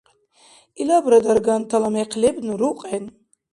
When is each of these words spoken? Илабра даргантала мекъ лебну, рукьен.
Илабра 0.81 1.19
даргантала 1.25 1.89
мекъ 1.95 2.15
лебну, 2.21 2.53
рукьен. 2.61 3.03